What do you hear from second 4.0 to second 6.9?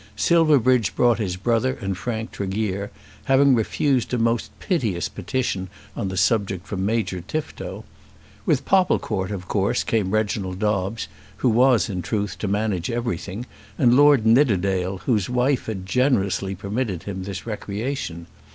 a most piteous petition on the subject from